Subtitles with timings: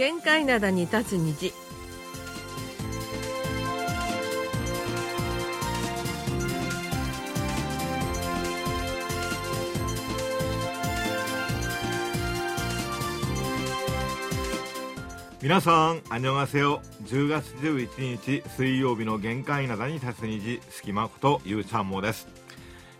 [0.00, 1.52] 限界灘に立つ虹
[15.42, 16.80] 皆さん、あにょがせよ。
[17.04, 22.26] 10月11日水曜日の限界灘に立つ虹、隙間ことゆうちゃんもです。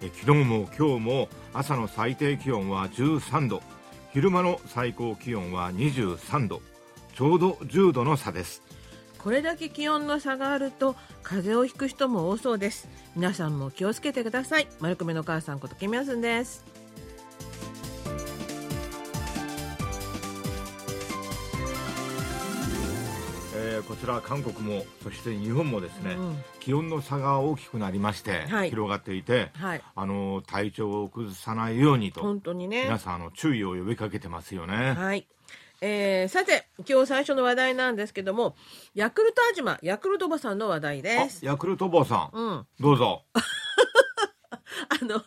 [0.02, 3.62] え昨日も今日も朝の最低気温は13度、
[4.12, 6.60] 昼間の最高気温は23度、
[7.20, 8.62] ちょうど10度の差です。
[9.19, 12.88] これだけ気温の差があると風邪をひく人も多そうです。
[13.15, 14.66] 皆さんも気をつけてください。
[14.80, 16.65] 丸亀の母さんことキミヤスンです。
[23.55, 26.43] えーこちら韓国もそして日本もですね、うん。
[26.59, 28.71] 気温の差が大きくなりまして、はい。
[28.71, 29.82] 広がっていて、はい。
[29.95, 32.85] あの体調を崩さないようにと本当にね。
[32.85, 34.95] 皆さんあの注意を呼びかけてますよね。
[34.95, 35.26] はい。
[35.82, 38.54] えー、さて今日最初の話題なんですけども
[38.95, 41.40] ヤクルトアジマヤクルトおばさんの話題です。
[41.42, 42.66] あヤクルト坊さん、うん。
[42.78, 43.23] どうぞ。
[45.00, 45.23] あの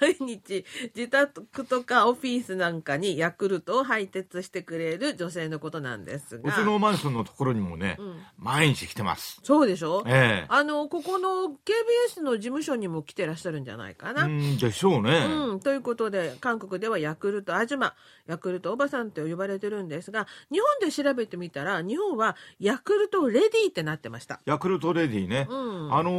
[0.00, 9.40] 毎日自宅とかオフィスなんかにヤクルトを配達してくれる女性のことなんですうがちのマンションのところにもね、ん毎日来てます。
[9.42, 10.02] そうでしょ？
[10.06, 14.24] ええあのここの KBS の事務所にも来てらっしゃるんじゃないかな。
[14.24, 15.26] うんでしょうね。
[15.28, 17.94] うん、ということで韓国ではヤクルトアジマ
[18.26, 24.40] ヤクルトおばさんと呼ばれてるんですが日本で調べてみたら日本はヤクルトレディってなってました。
[24.46, 26.10] ヤクルトレディね、うんあの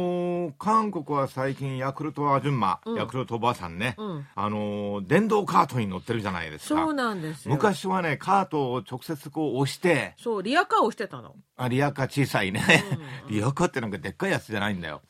[0.50, 4.26] ー韓国は最近ヤクルトアジュンマ、ヤクルトおばさんね、うん。
[4.34, 6.80] あのー電動カートに乗ってるじゃないですか。
[6.84, 7.54] そうなんですよ。
[7.54, 10.14] 昔はねカートを直接こう押して。
[10.18, 11.34] そうリアカーをしてたの。
[11.56, 12.62] あリアカー小さいね、
[13.28, 15.02] リアカーってなんかでっかいやつじゃないんだよ、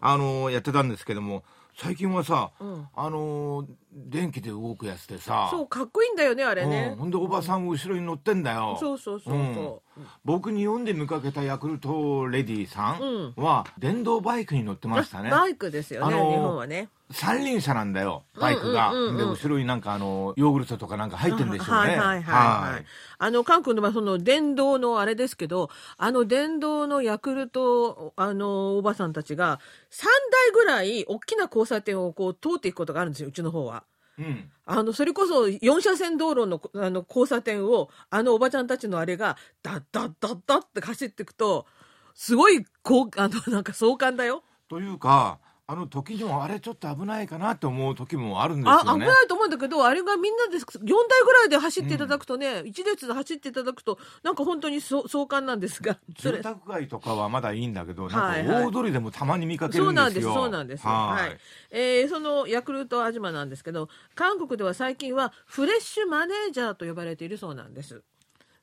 [0.00, 1.44] あのーやってたんですけども
[1.76, 2.88] 最近はさ、ん。
[2.94, 5.48] あのー電気で動くやつでさ。
[5.50, 6.70] そうかっこいいんだよねあれうん。
[6.70, 6.94] ね。
[6.96, 8.76] ほんでおばさん後ろに乗ってんだよ。
[8.78, 10.00] そうそうそうそう。
[10.24, 15.30] 僕日本で見かけたヤクルトレディさんは電動バイクに乗ってましたね。
[15.30, 16.88] バイクですよね、あのー日本はね。
[17.12, 19.10] 三輪車なんだよバイクが、うんうんうん。
[19.10, 21.72] うんで後ろになんかあのヨーグルトとかなんか入ってるんでしょうね。
[21.72, 22.84] はいはいはいはい、はい。
[23.18, 29.58] あの韓国の場合その電動のあれですけどあの電動のヤクルトあのおばさんたちが
[29.90, 33.79] 3台ぐらい大きな交差点をこう通っていくことがあるんですようちの方は。
[34.20, 41.66] うんあのそれこそ4車線道路のあの交差点をあのおばちゃんたちのあれがダッダッダッダッって走っていくと
[42.14, 44.44] すごいこうあのなんか壮観だよ。
[44.68, 49.04] というかあの時にもあれちょっと危ないかなと思う時もあるんですあよね。
[49.04, 50.82] 危ないと思うんだけどあれがみんなで4台
[51.24, 56.38] ぐらいで走っていただくとね、一列で走っていただくとなんか本当にそ壮観なんですがそれ。
[56.38, 60.86] 住宅街とかはまだいいんだけどはいなんか大通りでもたまに見かけそうなんでするんですよそうなんです。
[60.86, 61.30] ははい。
[61.30, 61.36] い、
[61.70, 68.02] えーそのヤクルトアジマなんですけど韓国では最近はフレッシュマネージャーと呼ばれているそうなんです。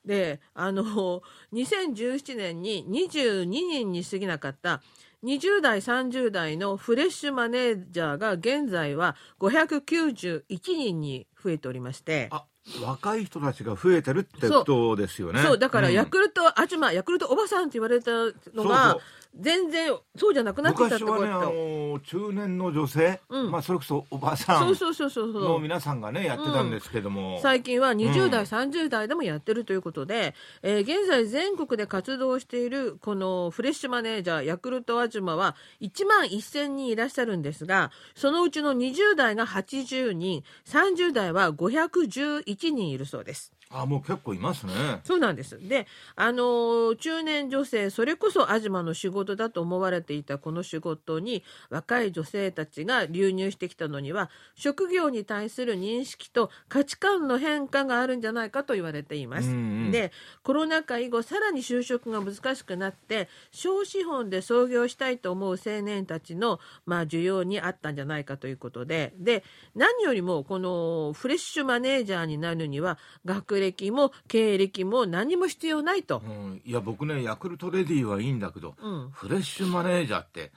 [0.06, 1.22] であの
[1.54, 4.82] 2017年に22人に過ぎなかった
[5.24, 12.30] 20代30代のフレッシュマネージャーが現在は591人に増えておりまして。
[12.32, 12.46] あ
[12.84, 15.42] 若い人たちが増えてるってことですよね。
[15.42, 15.94] そうだからん。
[15.94, 18.12] ヤクルトアジマ、ヤクルトおばさんって言われた
[18.54, 19.00] のがう
[19.40, 21.22] 全然そうじゃなくなってきたってこと。
[21.22, 23.52] 昔はね、あの中年の女性、うん。
[23.52, 28.48] まあ、それこそおばさんそうそうそうそう皆さんがねやってたんですけども、最近は20代、うん。
[28.48, 30.34] 30代でもやってるということで、
[30.64, 43.52] えー現在全国で活動しているこのフレッシュマネージャーヤクルトアジマは1万1000人いらっしゃるんですがそのうちの20代が80人30代は511人いるそうです。
[43.70, 44.74] あもう結構いますね
[45.04, 45.60] そうなんです。
[45.68, 59.50] で、あのー中年女性、それこそアジマの仕事だと思われていたこの仕事に、若い女性たちが流入してきたのには、職業に対する認識と価値観の変化があるんじゃないかと言われています。
[59.50, 59.58] うんう
[59.88, 60.12] んで、
[60.44, 69.44] コロナ禍以後、さらに就職が難しくなって、小資本で創業したいと思う青年たちの、まあ、需要にあったんじゃないかということで、で、
[69.76, 76.30] 何よりも、このフレッシュマネージャーになるには、学歴も経歴も何も必要ないとう。
[76.30, 80.52] ん、いや僕ねヤクルトレディはいいんだけど、うんフレッシュマネージャーって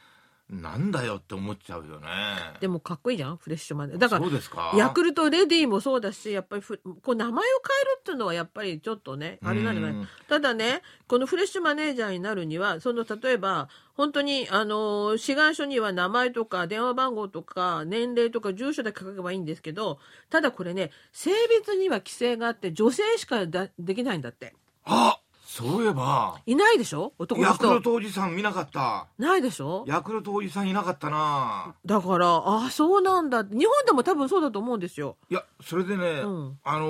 [0.50, 2.08] なんだよって思っちゃうよね。
[2.60, 3.98] でもかっこいいじゃん、フレッシュマネー。
[3.98, 4.26] だから
[4.76, 9.92] ヤクルトレディもそうだし、やっぱりふこう名前を変えるっていうのはやっぱりちょっとね、あれなんじゃない？
[9.92, 19.98] うんただね、このフレッシュマネージャーになるには、その例えば、本当に、あの、志願書には名前とか電話番号とか年齢とか住所で書けばいいんですけど、
[20.30, 24.54] ただこれね、性別には規制があって、女性しかだできないんだって。
[24.84, 25.18] あ
[25.52, 27.12] そういえばいないでしょ？
[27.18, 27.82] 男のヤクル人。
[27.82, 29.84] トおじさん見なかったないでしょ？
[29.88, 33.42] ヤクルトおじさんいなかったなだから、ああ、そうなんだ。
[33.42, 35.16] 日本でも多分そうだと思うんですよ。
[35.28, 36.86] いやそれでね、うんあの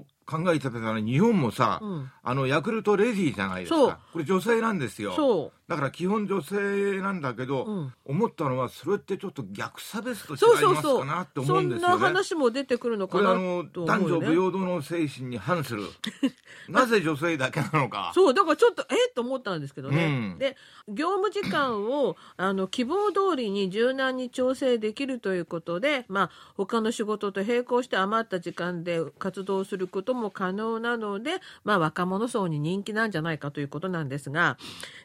[0.00, 2.10] ー考えてたら日本もさ、うん。
[2.22, 3.98] あのヤクルトレディーじゃないですか。
[4.12, 5.52] これ女性なんですよ。
[5.68, 7.92] だから基本女性なんだけど、うん。
[8.04, 11.96] 思ったのはそれってちょっと逆差別と違いますかなって思そうんですよね。
[11.96, 15.82] んな話も出てくるのこれあかなのと思男女平等の精神に反する
[16.68, 18.12] なぜ女性だけなのか。
[18.14, 20.38] そうだからちょっとえっと思ったんですけどね、うん。
[20.38, 20.56] で
[20.88, 34.58] 業務時間をあの希望通りに柔軟に調整できるということで、まあ、他の仕事と並行して余った時間で活動することも可能なので、まあ、若者層に人気なんじゃないかということなんですが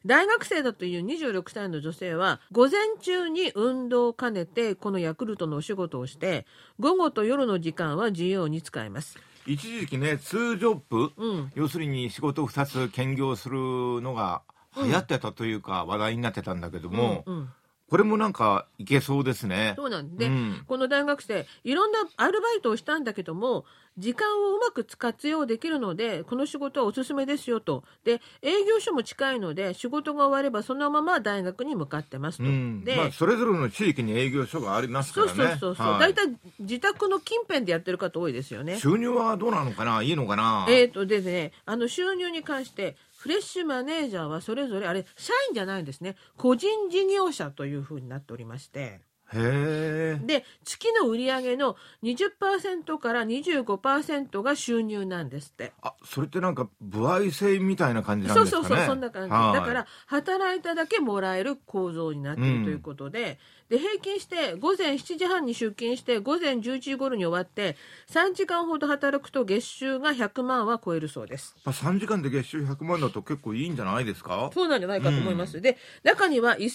[0.06, 6.45] 大学生だという26歳の女性は午前中に運動を兼ねてこのヤクルトのお仕事をして
[6.80, 9.18] 午後と夜の時間は自由に使えます。
[9.45, 13.57] 一時期ねツージョップ、うん要するに仕事を2つ兼業する
[14.01, 14.42] のが
[14.75, 17.50] 流行ってたというか、話題になってたんだけども、うんうん
[17.89, 19.73] これもなんかいけそうですね。
[19.77, 20.63] そうなんで、うん。
[20.67, 23.65] この大学生いろんなアルバイトをしたんだけども
[23.97, 27.83] 時間をうまく活用できるのでこの仕事はおすすめですよと。
[28.03, 32.43] で営業所も近いので仕事が終わればそのまま大学に向かってますと。
[32.43, 32.83] うん。
[32.83, 36.13] で、まあ、それぞれの地域に営業所がありますかそうらねそうそうそう、はい。
[36.13, 38.77] 大体自宅の近辺でやってる方多いですよね。
[38.77, 40.03] 収入はどうなのかな？
[40.03, 49.01] いいのかな、えー、とでねあの収入に関してフレッシュマネージャーはそれぞれあれ社員じゃないんですね個人事業者というふうになっておりまして。
[49.33, 55.74] へえで月の売上の20%から25%が収入なんですって。
[55.81, 58.65] あそれってなんか歩合制みたいな感じなんですかね？
[58.65, 63.38] そうそうそうそんな感じ、はいだから働いただけもらえる構造になっているということで,、
[63.69, 67.75] で平均して午前7時半に出勤して午前11時頃に終わって
[68.09, 71.56] 3時間ほど働くと月収が100万は超えるそうです。
[71.65, 74.50] まあ、3時間で月収100万だと結構いいんじゃないですか？
[74.53, 75.59] そうなんじゃないかと思います。
[75.62, 76.69] で中には1000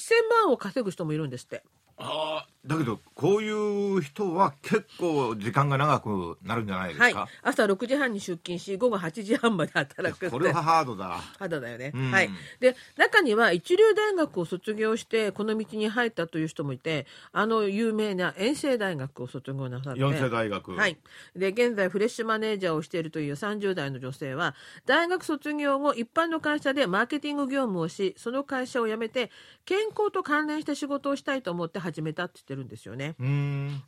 [0.44, 1.62] 万を稼ぐ人もいるんですって。
[1.96, 11.20] あーだけどこういう人は結構時間が長くなるんじゃないですか、はい、朝6時半に出勤し午後8時半まで働くこれはハードだ。
[11.40, 12.10] 肌だよね、うん。
[12.12, 12.30] はい。
[12.60, 20.00] で中には一流大学を卒業してこの道に入ったという人もいてあの有名な遠征大学を卒業なさって。
[20.00, 20.72] 四世大学。
[20.72, 20.96] はい、
[21.34, 24.54] で現在フレッシュマネージャーをしているという30代の女性は
[24.86, 29.32] 大学卒業後一般の会社でマーケティング業務をしその会社を辞めて
[29.64, 33.16] 健康と関連した仕事をしたいと思って始めたって言ってるんですよね。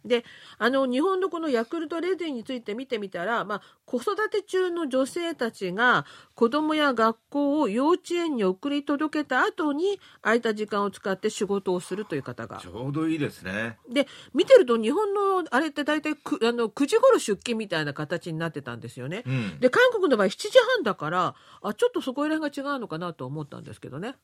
[0.05, 0.25] で
[0.59, 12.69] あの日本のこのヤクルトレディについて見てみたら、まあ、子育て中の女性たちが子供や学校を幼稚園に送り届けた後に空いた時間を使って仕事をするという方がち。
[12.69, 19.23] ょうどいいですねで見てると日本のあれって大体くあの9時頃出勤みたいな形になってたんですよね。
[19.27, 24.17] うんで韓国の場合7時半だからあちょっとそこら辺が違うのかなと思ったんですけどね。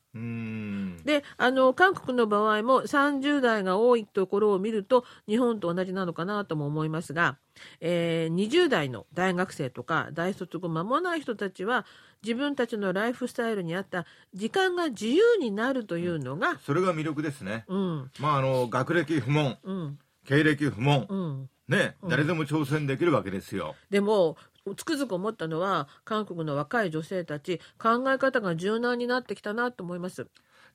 [1.03, 7.37] であの韓国の場合も30代が多いところを見ると日本と同じなのかなとも思いますが、
[7.79, 11.85] えー20代の大学生とか大卒後間もない人たちは
[12.23, 17.65] 自分たちのライフスタイルに合った時間が自由になるというのが、それが魅力ですね。
[17.67, 18.11] うん。
[18.19, 19.99] まああの学歴不問うん。
[20.25, 23.75] 経歴不問うん、ね、誰でも挑戦できるわけですよ。
[23.89, 24.37] でも
[24.77, 30.27] つくづく思ったのは韓国の若い女性たち考え方が柔軟になってきたなと思います。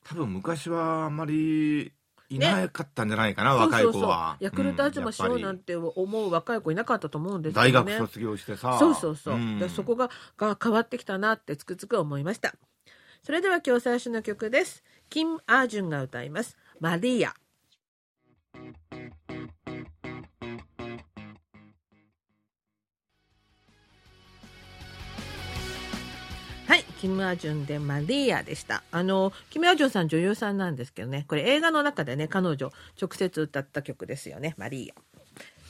[0.03, 1.93] 多分昔はあんまり
[2.29, 7.93] いなかったんじゃないかな、若い子はヤクルト東しようなんて、て思う若い子いなかったと思うんですけ大どね。
[7.93, 9.39] 学卒業してさそうそうそう。
[9.39, 12.55] んでそこがが変わってきたなってつくづく思いました。
[13.23, 14.83] それでは今日最初の曲です。
[15.09, 16.57] キム・アージュンが歌います。
[16.81, 17.35] マリア。
[27.07, 28.83] キム・アジュンでマリアでした。
[28.91, 35.01] あの、キム・アジュンさん女優さんなんですけどね、これ映画の中でね、彼女直接歌った曲ですよね、マリア。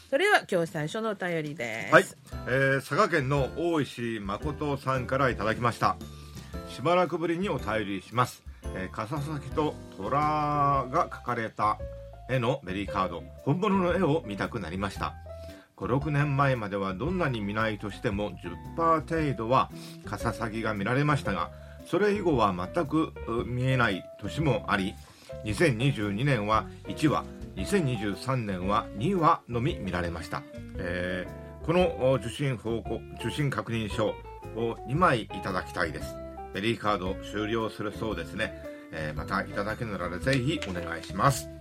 [0.08, 1.92] それでは今日最初のお便りです。
[1.92, 2.04] はい、
[2.46, 5.96] えー佐賀県の大石誠さんからいただきました。
[6.70, 8.42] しばらくぶりにお便りします、
[8.74, 11.76] えー笠崎と虎が描かれた
[12.30, 13.22] 絵のベリーカード。
[13.44, 15.25] 本物の絵を見たくなりました。
[15.76, 18.32] 56年前まではどんなに見ないとしても
[18.76, 19.70] 10%程度は
[20.04, 21.50] 笠崎が見られましたが
[21.86, 23.12] それ以後は全く
[23.46, 24.94] 見えない年もあり
[25.44, 27.24] 2022年は1話
[27.56, 30.42] 2023年は2話のみ見られました、
[30.78, 34.14] えーこの受信報告受信確認書
[34.54, 36.14] を2枚いただきたいです。
[36.54, 38.54] ベリーカード終了するそうですね、
[38.92, 41.55] えーまたいただけるならぜひお願いします。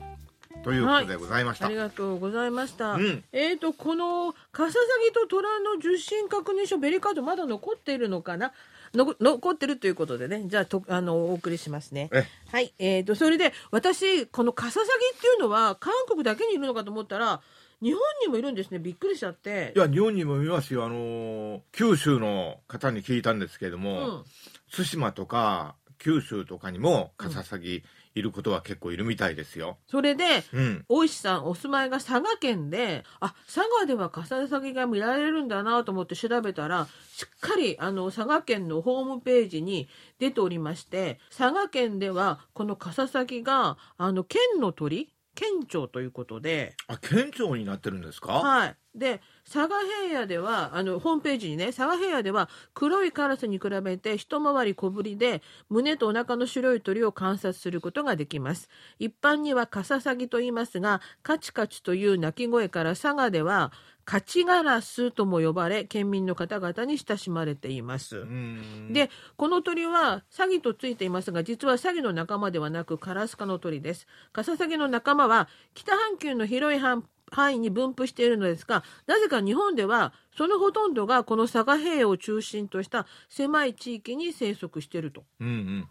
[0.65, 2.93] ということでございました、ありがとうございました。
[2.93, 3.23] うん。
[3.31, 8.51] えっ、と、この、カササギと虎の受信確認書、ベリーカードまだ残っているのかな？
[8.95, 12.09] の残ってるということでね、じゃあとあのお送りしますね。
[12.13, 17.41] えはい、えー、とそれで私このカササギっていうのは韓国だけにいるのかと思ったら
[17.81, 18.79] 日本にもいるんですね。
[18.79, 19.73] びっくりしちゃって。
[19.75, 19.79] い。
[19.79, 20.85] や日本にもいますよ。
[20.85, 24.25] あのー九州の方に聞いたんですけれどうも、ん、
[24.73, 27.83] 対馬とか九州とかにもカササギ
[28.15, 29.77] いることは結構いるみたいですよ。
[29.87, 30.85] それでうん。
[30.89, 45.11] 大石さんお住まいが佐賀県であ佐賀ではカササギが見られるんだなと思って調べたらしっかりあの佐賀県のホームページに出ておりまして佐賀県ではこのカササギがあの県の鳥？
[45.35, 48.31] 県庁ということであ県庁になってるんですか？
[48.31, 48.75] はい。
[48.95, 58.69] で、佐賀平野では、あの、ホームページにね、佐賀平野では、黒いカラスに比べて一回り小ぶりで、胸とお腹の白い鳥を観察することができます。
[58.97, 63.73] 一般にはカササギと言いますが、カチカチという鳴き声から佐賀では、
[64.05, 68.19] カチガラスとも呼ばれ、県民の方々に親しまれています。
[68.19, 68.93] うん。
[68.93, 74.07] で、この鳥はサギとついていますが、実はサギの仲間ではなくカラス科の鳥です。
[74.31, 85.23] カササギの仲間は北半球の広い範範囲に分布しているのですが、なぜか日本ではそのほとんどがこの佐賀平野を中心とした狭い地域に生息していると。
[85.39, 85.87] うんうん。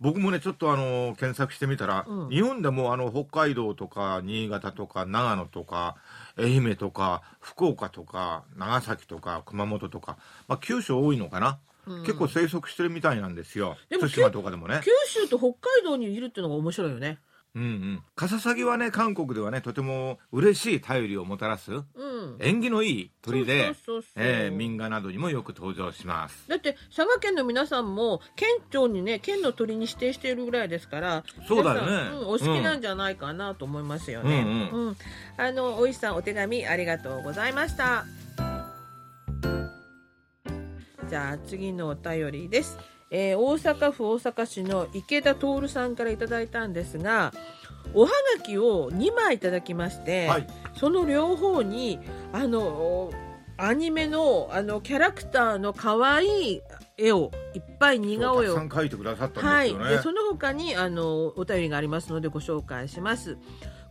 [0.00, 5.96] 僕もねちょっとあの検索してみたら、うん日本でもあの北海道とか新潟とか長野とか
[6.36, 17.18] 愛媛とか福岡とか長崎とか熊本とか、まあ、九州多いのかな、うん結構生息してるみたいなんですよでも対馬とかでもね九州と北海道にいるっていうのが面白いよね。
[17.54, 18.02] うんうん。
[18.16, 21.84] カササギはね韓国ではねとても嬉しい便りをもたらすうん。
[22.40, 23.72] 縁起のいい鳥で
[24.52, 26.48] 民画などにもよく登場します。
[26.48, 32.18] だって佐賀県の皆さんも県庁にね県の鳥に指定しているぐらいですからそうだよね。
[32.18, 34.96] うん、お好きなんじゃないかなと思いますよね、うんうん。
[35.36, 38.04] あのおいしさんお手紙ありがとうございました
[41.14, 42.76] じゃあ次のお便りです、
[43.08, 47.32] えー大阪府大阪市の池田徹さんからいただいたんですが
[47.94, 50.46] おはがきを2枚いただきまして、はい。
[50.76, 52.00] その両方に
[52.32, 53.12] あの
[53.56, 56.62] アニメのあのキャラクターの可愛い
[56.98, 63.38] 絵をいっぱい似顔絵をたくさん書いてくださったんはい、ですよね、でその他にあのお便りがありますのでご紹介します。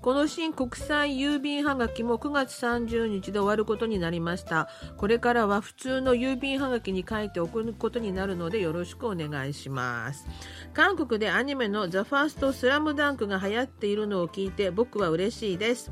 [0.03, 4.67] この新国際郵便はがきも9月30日で終わることになりました。
[4.97, 10.27] これからは普通の郵便はがきに書いて送ることになるのでよろしくお願いします。
[10.73, 15.89] 韓国でアニメのザ・ファースト・スラムダンクが流行っているのを聞いて僕は嬉しいです。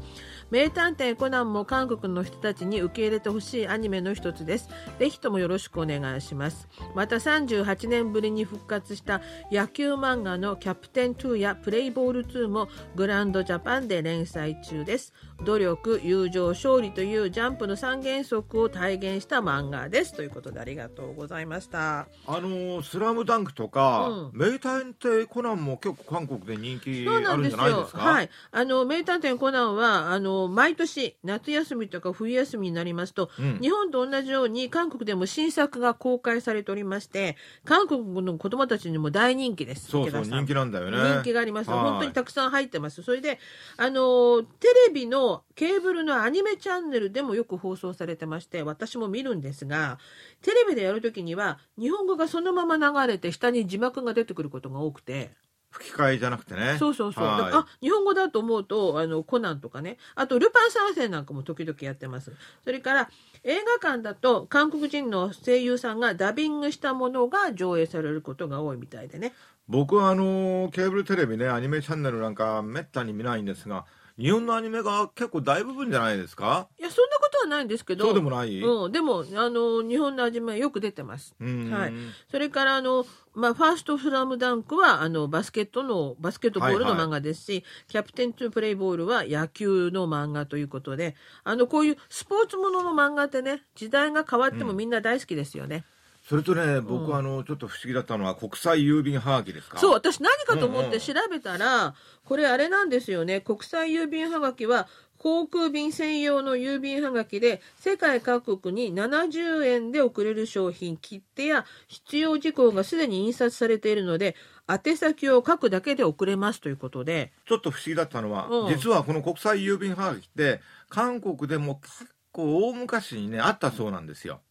[0.51, 4.69] 名探偵コナンも韓国の人たちに受け入れてほしいアニメの一つです。
[4.99, 6.67] ぜひともよろしくお願いします。
[6.93, 15.13] また38年ぶりに復活した野球漫画のキャプテン2やプレイボール2もグランドジャパンで連載中です。
[15.43, 20.13] 努力、友情、勝利というジャンプの三原則を体現した漫画です。
[20.13, 22.01] ということでありがとうございました。
[22.01, 27.49] あのースラムダンクとか、うん名探偵コナンも結構韓国で人気あるん。
[27.49, 27.99] じゃないですか？
[27.99, 28.29] はい。
[28.51, 39.89] あの、名探偵コナンは、あの、毎年、夏休みとか冬休みになりますと、うん日本と同じように韓国でも新作が公開されておりまして、韓国の子供たちにも大人気です。
[39.89, 41.69] そうそう人気なんだよね人気があります。
[41.69, 43.03] はい本当にたくさん入ってます。
[43.03, 43.39] それで、
[43.77, 49.99] あの、テレビのケーブルのアニメチャンネルでもよく放送されてまして、私も見るんですが、
[50.41, 55.31] テレビでやるときには、日本語がそのまま流れて、下に字幕が出てくることが多くて、
[55.71, 57.23] 吹き替えじゃなくてねそうそうそう。
[57.23, 59.97] はいあ、日本語だと思うと、あの、コナンとかね。
[60.15, 62.33] あと、ルパン三世なんかも時々やってます。
[62.63, 63.09] それから、
[63.43, 69.33] 映画館だと、韓国人の声優さんがダビングしたものが上映されることが多いみたいでね。
[69.67, 73.85] 僕はあのーケーブルテレビねアニメチャンネルなんかめったに見ないんですが
[74.17, 76.67] 日本のアニメが結構大部分じゃないですか？
[76.79, 78.05] いや、そんなことはないんですけど。
[78.05, 78.59] そうでもない？
[78.59, 81.35] うん、でも、あの、日本のアニメはよく出てます。
[81.39, 81.93] うんはい。
[82.29, 95.85] それから、あの、まあ、ファーストスラムダンクは、あの、バスケットの、バスケットボールのはいはい漫画ですし、キャプテントゥプレイボールは野球の漫画ということで、あの、こういうスポーツものの漫画ってね、時代が変わってもみんな大好きですよね。
[96.27, 99.79] それとね僕はあのちょっと不思議だったのは国際郵便はがきですか？
[99.79, 100.91] そう、私何かと思っうんうん。
[100.91, 103.41] て調べたら、これあれなんですよね。
[103.41, 104.87] 国際郵便はがきは、
[105.17, 114.35] 航空便専用の郵便はがきで、世界各国に70円で送れる商品、切手や必要事項がすでに印刷されているので、
[114.69, 118.73] 宛先を書くだけで送れますということで、ちょっと不思議だったのは、うん。
[118.73, 124.41] 実はこの国際郵便はがきって韓国でも結構大昔にねあったそうなんですよ。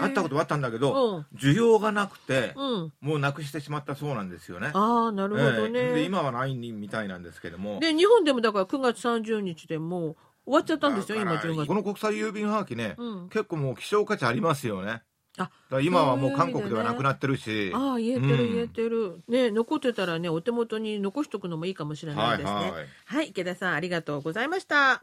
[0.00, 1.26] あったことはあったんだけど、うん。
[1.36, 2.92] 需要がなくて、うん。
[3.00, 4.70] もうなくしてしまったそうなんですよね。
[4.72, 5.80] ああ、なるほどね。
[5.80, 5.94] ええ。
[5.94, 7.80] で今はないみたいなんですけども。
[7.80, 11.66] で、日本でもだから9月30日でもう終わっちゃったんですよ、今だから10月。
[11.66, 11.74] こ。
[11.74, 13.28] の国際郵便はがきね、うん。
[13.28, 15.02] 結構もう希少価値ありますよね。
[15.36, 17.72] だから今はもう韓国ではなくなってるし。
[17.74, 18.52] ああ言えてるうん。
[18.54, 22.54] 言えてる、ね残ってたらねお手元に残しとくのもいいかもしれないですね。
[22.54, 25.02] はいはい、はい池田さんありがとうございました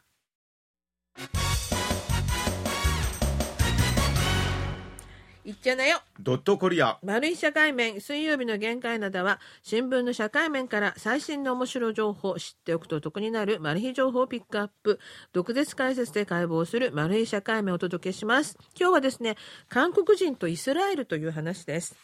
[5.50, 6.00] いっちゃなよ。
[6.20, 7.00] ドットコリア。
[7.02, 15.00] 丸い社会面水曜日の限界などは新聞の社会面から最新の面白情報知っておくと得になるマル秘情報をピックアップ。
[15.34, 18.60] 毒舌解説で解剖する丸い社会面をお届けします。
[18.80, 19.38] 今日はですね
[19.70, 21.96] 韓国人とイスラエルという話です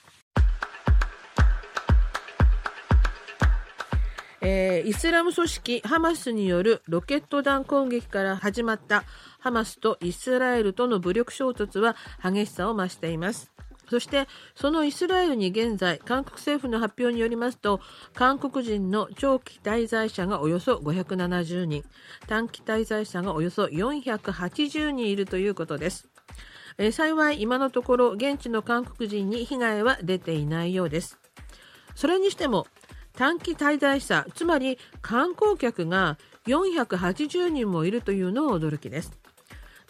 [4.48, 9.04] えーイスラム組織ハマスによるロケット弾攻撃から始まった
[9.40, 13.52] ハマスとイスラエルとの武力衝突は激しさを増しています。
[13.90, 17.82] そしてそのイスラエルに現在韓国政府の発表によりますと
[18.14, 21.84] 韓国人の長期滞在者がおよそ570人
[22.28, 26.08] 短期滞在者がおよそ480人いるということです。
[26.78, 31.18] えー幸い今のところ現地の韓国人に被害は出ていないようです。
[31.96, 32.68] それにしても
[33.16, 36.18] 短期滞在者つまり観光客が
[36.48, 39.12] 480人もいるというのは驚きです。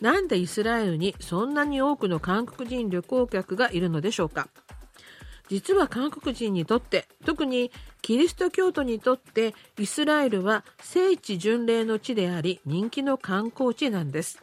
[0.02, 4.48] なんでイスラエルにそんなに多くの韓国人旅行客がいるのでしょうか。
[5.48, 14.42] 実は韓国人にとって特にキリスト教徒にとってイスラエルは聖地巡礼の地であり人気の観光地なんです。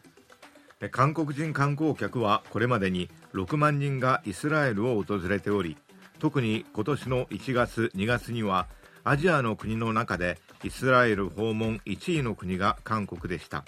[0.90, 5.76] 韓国人観光客はこれまでに6万人がイスラエルを訪れており
[6.22, 8.68] 特に今年の1月2月には
[9.02, 13.64] アジアの国の中でイスラエル訪問1位の国が韓国でした。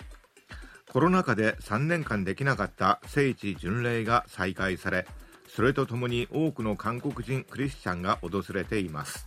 [0.92, 5.08] コロナ禍で3年間できなかった聖地巡礼が再開され
[5.48, 9.26] それとともに多くの韓国人クリスチャンが訪れています。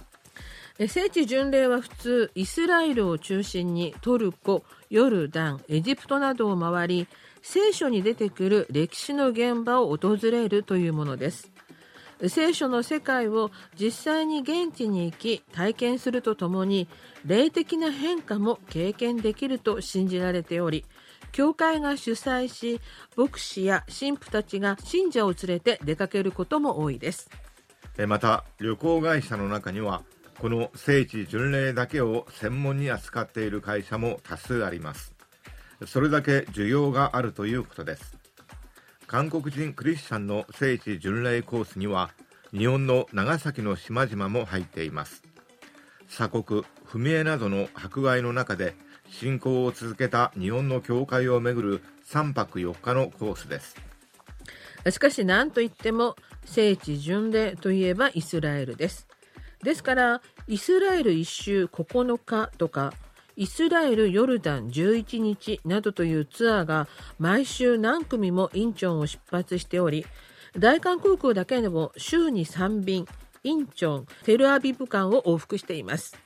[0.87, 7.07] 聖地巡礼は普通イスラエルを中心にトルコヨルダンエジプトなどを回り
[7.41, 11.56] 聖書に出てくる歴史の現場を訪れるというものです。
[12.27, 16.87] 聖書の世界を実際に現地に行き体験するとともに
[17.25, 20.85] 霊的な変化も経験できると信じられており
[21.31, 22.81] 教会が主催し
[23.15, 27.29] 牧師や神父たちが信者を連れて出かけることも多いです。
[28.07, 30.03] また旅行会社の中には
[30.39, 35.13] この聖地巡礼だけを専門に扱っている会社も多数あります。
[35.85, 38.16] それだけ需要があるということです。
[39.07, 42.11] 韓国人クリスチャンの聖地巡礼コースには
[42.51, 45.23] 日本の長崎の島々も入っています
[46.09, 48.75] 鎖国踏絵などの迫害の中で
[49.09, 53.75] 信仰を続けた日本の教会をめぐる3泊4日のコースです
[54.91, 56.15] しかし何といっても
[56.45, 59.07] 聖地巡礼といえばイスラエルです。
[59.63, 62.93] ですからイスラエル一周9日とか
[63.37, 66.87] イスラエルヨルダン11日などというツアーが
[67.19, 70.07] 毎週何組もインチョンを出発しており
[70.57, 73.05] 大韓空港だけでも週に3便
[73.43, 76.17] インチョンテルアビブ間を往復しています。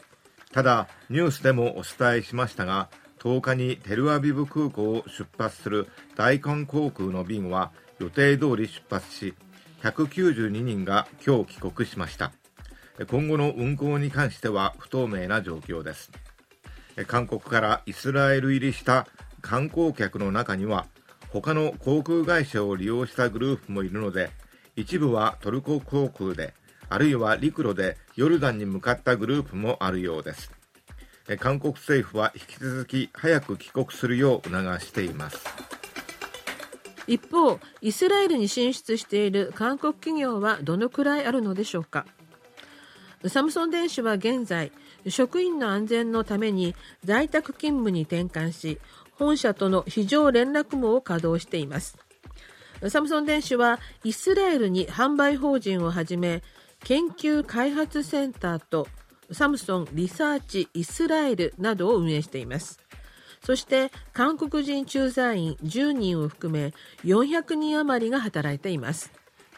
[0.53, 9.33] ただニュースでもお伝えしましたが10日にテルアビブ空港を出発する大韓航空の便は予定通り出発し
[9.83, 12.31] 192人が今日帰国しました
[13.09, 16.11] 今後の運航に関しては不透明な状況です
[17.05, 19.07] 韓国からイスラエル入りした
[19.41, 20.85] 観光客の中には
[21.29, 24.31] 他の航空会社を利用したグループもいるので
[24.75, 26.53] 一部はトルコ航空で
[26.89, 30.51] あるいは陸路でヨルダンに向かったグループもあるようです。
[31.29, 35.37] え韓国政府は引き続き早く帰国するよう促しています。
[37.07, 42.05] 一方イスラエルに進出している韓国企業はどのくらいあるのでしょうか。
[43.27, 44.71] サムソン電子は現在
[45.07, 48.79] 職員の安全のために在宅勤務に転換し
[49.13, 51.97] 本社との非常連絡網を稼働しています。
[52.89, 56.41] サムソン電子はイスラエルに販売法人をはじめ
[56.83, 58.87] 研究開発センターと
[59.31, 62.79] サムソンリサーチイスラエルなどを運営しています。
[63.43, 69.11] そして韓国人駐在員10人を含め400人余りが働いています。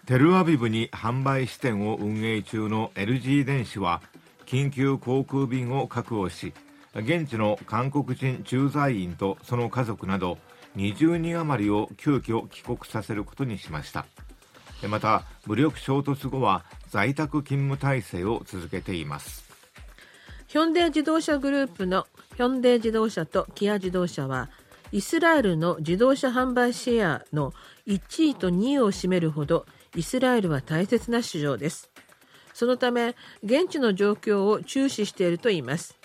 [0.06, 4.02] テルアビブに販売支店を運営中の LG 電子は
[4.46, 6.54] 緊急航空便を確保し
[6.96, 10.38] 現地の韓国人駐在員とその家族など
[10.76, 14.06] 20人余りを急遽帰国させることにしました。
[14.88, 19.44] また武力衝突後は在宅勤務体制を続けています。
[20.48, 24.50] ヒョンデー自動車グループのヒョンデー自動車とキア自動車は
[24.92, 27.54] イスラエルの自動車販売シェアの
[27.88, 31.93] 1位と2位を占めるほどイスラエルは大切な市場です。
[32.54, 35.98] そのため現地の状況を注視しているといいます。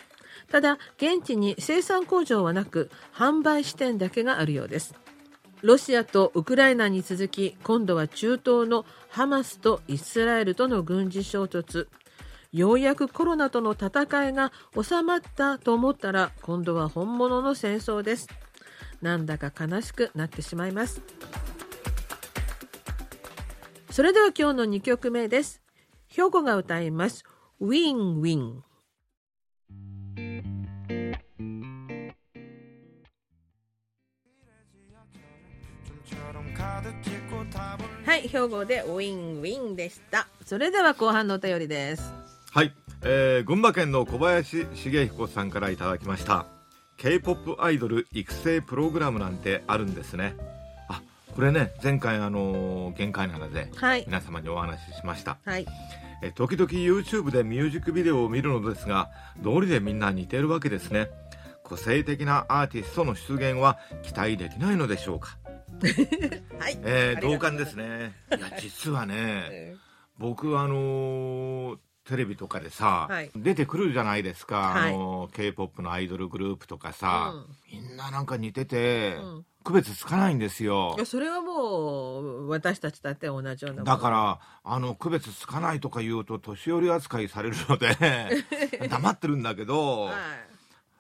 [0.50, 4.94] ただ現地に生産工場はなく販売支店だけがあるようです。
[5.62, 11.88] ロシアとウクライナに続き今度は中東のハマスとイスラエルとの軍事衝突。
[12.52, 18.28] ようやくコロナとの戦いが収まったと思ったら今度は本物の戦争です。
[19.02, 21.02] なんだか悲しくなってしまいます。
[23.90, 25.61] それでは今日の2曲目です。
[26.18, 27.24] 兵庫が歌います。
[27.61, 28.64] ウィンウィン
[38.04, 40.26] はい兵庫でウィンウィンでした。
[40.44, 42.12] それでは後半のお便りです。
[42.50, 46.46] はい、えー、群馬県の小林茂彦さんからいただきました。
[46.96, 50.35] K-POP アイドル育成プログラムなんてあるんですね。
[50.88, 51.00] あ
[51.37, 54.02] これね前回あのー限界なのではい。
[54.09, 55.66] 皆様にお話ししました、はい
[56.22, 59.11] え時々 YouTube でミュージックビデオを見るのですが
[59.42, 61.11] 道理でみんな似てるわけですね。
[61.62, 65.37] 個性的なアーティストの出現は期待できないのでしょうか。
[66.59, 68.14] はい、えー同感ですね。
[68.31, 69.76] いや実はね
[70.18, 71.78] 僕あのー
[72.09, 73.31] テレビとかでさ、はい。
[73.37, 74.94] 出てくるじゃないですか、はい。
[74.94, 77.35] あのー K-POP のアイドルグループとかさ、
[77.71, 79.44] みんななんか似てて、うん。
[79.64, 80.94] 区別つかないんですよ。
[80.97, 87.99] いやそれはもう私たちだって同じようなだからあの区別つかないとか言うと年寄り扱いされるので
[88.88, 90.14] 黙ってるんだけど、はい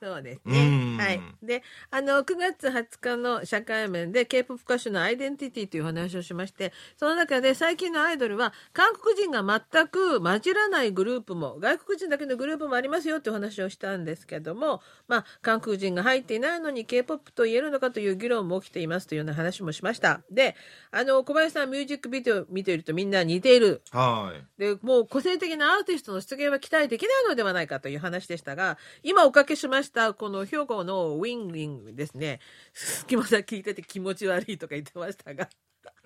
[0.00, 0.94] そうですうね。
[0.94, 1.20] んはい。
[1.42, 20.20] で、あの、9月20日の社会面で K-POP 歌手のアイデンティティという話をしまして、その中で最近のアイドルは、韓国人が全く混じらないグループも、外国人だけのグループもありますよという話をしたんですけども、まあ、韓国人が入っていないのに K-POP と言えるのかという議論も起きていますというような話もしました。
[20.30, 20.56] で、
[20.90, 23.82] あの、小林さんミュージックビデオ見ているとみんな似ている。
[23.90, 32.40] はいでもう個性的なアーティストの出現は期待できないのではないかという話でしたが今おかけしましたこの兵庫のウィンウィンですね。
[32.72, 35.48] 隙間さん聞いてて気持ち悪いとか言ってましたが。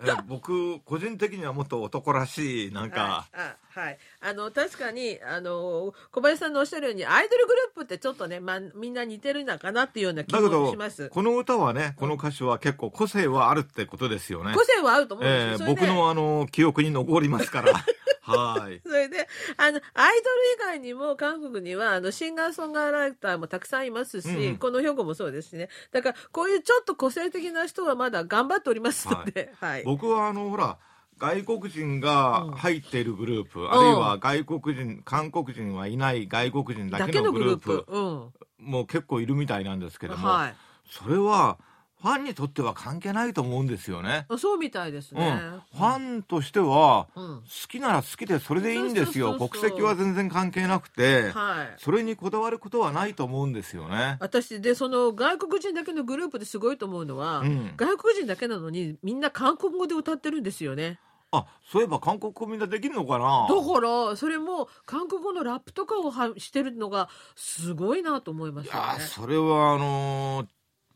[0.05, 3.99] え僕個人的にはもっと男らしいなんか、ああはい。
[4.21, 11.09] あの確かにあの小林さんのおっしゃるようにアイドルグループってちょっとね、まあ、みんな似てるのかなっていうような気もします。
[11.09, 14.55] この歌はねこの歌手は結構個性はあるってことですよね。
[14.55, 17.73] 個性はあると思うんですよ、えー僕のあの記憶に残りますから
[18.23, 25.69] はい それで、あの、アイドル以外にも韓国には、あの、シンガーソングライターもたくさんいますし、うんこの兵庫もそうですしね。
[25.91, 29.83] だから、こういうちょっと個性的な人はまだ頑張っておりますので、はい。
[29.85, 30.79] 僕はあのほら
[31.19, 37.97] 外国人が入っているグループ、んあるいは外国人韓国人はいない外国人だだけけのグルーのグループプ。
[37.97, 38.33] うん。
[38.59, 40.55] も結構いるみたいなんですけども、はい。
[40.91, 41.59] それは
[42.03, 44.27] ファンにとっては関係ないと思うんですよね。
[44.29, 45.41] あそうみたいですうんね。、
[45.73, 47.27] ファンとしてはうん。
[47.43, 51.75] 好きなら好きでそれでいいんですよ国籍は全然関係なくて、はい。
[51.79, 54.17] それにこだわることはないと思うんですよね。
[54.21, 60.99] 私でその外国人だけのグループですごいと思うのは、うん外国人だけなのにみんな韓国語で歌ってるんですよね
[61.31, 63.47] あそういえば韓国語みんなできるのかな？
[63.49, 70.47] だからそれも韓国語のラップとかをはしてるのがすごいなと思いますいよねやそれはあのー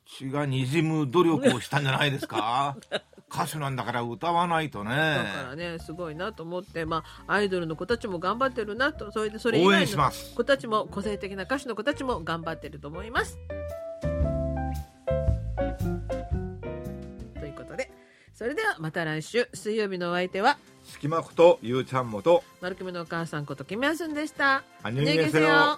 [0.05, 2.75] 血がにじむ努力をしたんじゃないですか
[3.33, 13.37] 歌手なんだから歌わないとだねからねすごいなと思って、まあ、アイドルの子たちも頑張ってるなとそれでそれ以応援外のします子たちも個性的な歌手の子たちも頑張ってると思います。
[17.39, 17.89] ということで
[18.33, 24.63] それではまた来週水曜日のお相手は隙間ことゆうちゃんもと丸組のお母さんことキムヤスンでした。
[24.83, 25.77] 안녕히계세요